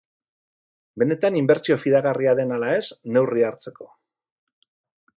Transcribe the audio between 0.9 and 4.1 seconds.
Benetan inbertsio fidagarria den ala ez, neurria hartzeko.